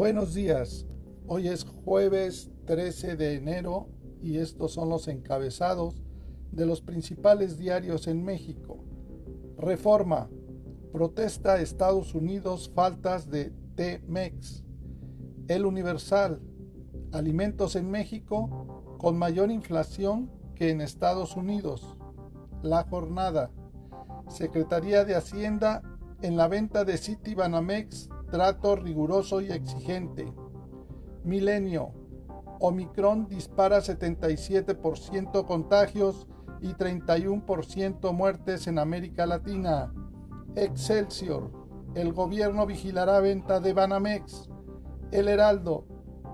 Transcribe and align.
Buenos 0.00 0.32
días, 0.32 0.86
hoy 1.26 1.48
es 1.48 1.62
jueves 1.62 2.50
13 2.64 3.16
de 3.16 3.34
enero 3.34 3.90
y 4.22 4.38
estos 4.38 4.72
son 4.72 4.88
los 4.88 5.08
encabezados 5.08 6.02
de 6.52 6.64
los 6.64 6.80
principales 6.80 7.58
diarios 7.58 8.06
en 8.06 8.24
México. 8.24 8.82
Reforma, 9.58 10.30
protesta 10.90 11.60
Estados 11.60 12.14
Unidos 12.14 12.72
faltas 12.74 13.28
de 13.28 13.52
T-MEX. 13.74 14.64
El 15.48 15.66
Universal, 15.66 16.40
alimentos 17.12 17.76
en 17.76 17.90
México 17.90 18.96
con 18.98 19.18
mayor 19.18 19.50
inflación 19.50 20.30
que 20.54 20.70
en 20.70 20.80
Estados 20.80 21.36
Unidos. 21.36 21.98
La 22.62 22.84
jornada, 22.84 23.50
Secretaría 24.30 25.04
de 25.04 25.16
Hacienda 25.16 25.82
en 26.22 26.38
la 26.38 26.48
venta 26.48 26.86
de 26.86 26.96
City 26.96 27.34
Banamex 27.34 28.08
trato 28.30 28.76
riguroso 28.76 29.40
y 29.40 29.50
exigente. 29.50 30.32
Milenio. 31.24 31.92
Omicron 32.60 33.26
dispara 33.26 33.78
77% 33.78 35.46
contagios 35.46 36.26
y 36.60 36.74
31% 36.74 38.12
muertes 38.12 38.66
en 38.66 38.78
América 38.78 39.26
Latina. 39.26 39.92
Excelsior. 40.54 41.50
El 41.94 42.12
gobierno 42.12 42.66
vigilará 42.66 43.20
venta 43.20 43.60
de 43.60 43.72
Banamex. 43.72 44.48
El 45.10 45.28
Heraldo. 45.28 45.86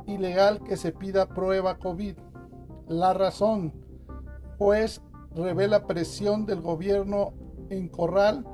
Ilegal 0.07 0.63
que 0.63 0.77
se 0.77 0.93
pida 0.93 1.29
prueba 1.29 1.79
COVID. 1.79 2.17
La 2.89 3.13
razón. 3.13 3.73
Juez 4.59 5.03
revela 5.35 5.87
presión 5.87 6.47
del 6.47 6.61
gobierno 6.61 7.35
en 7.71 7.89
Corral 7.89 8.45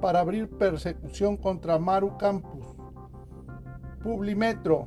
para 0.00 0.20
abrir 0.20 0.48
persecución 0.48 1.36
contra 1.36 1.78
Maru 1.78 2.16
Campus. 2.16 2.77
Publimetro. 4.02 4.86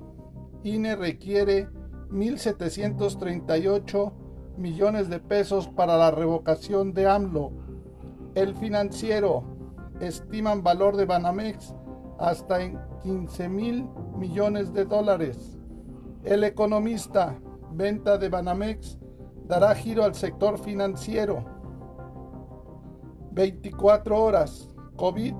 INE 0.63 0.95
requiere 0.95 1.67
1.738 2.11 4.11
millones 4.57 5.09
de 5.09 5.19
pesos 5.19 5.67
para 5.67 5.97
la 5.97 6.11
revocación 6.11 6.93
de 6.93 7.07
AMLO. 7.07 7.51
El 8.35 8.55
financiero. 8.55 9.43
Estiman 9.99 10.61
valor 10.63 10.95
de 10.97 11.05
Banamex 11.05 11.75
hasta 12.17 12.61
en 12.61 12.79
15 13.03 13.49
mil 13.49 13.87
millones 14.17 14.73
de 14.73 14.85
dólares. 14.85 15.59
El 16.23 16.43
economista. 16.43 17.39
Venta 17.73 18.17
de 18.17 18.27
Banamex 18.27 18.99
dará 19.47 19.73
giro 19.75 20.03
al 20.03 20.13
sector 20.13 20.59
financiero. 20.59 21.45
24 23.31 24.21
horas. 24.21 24.67
COVID 24.97 25.33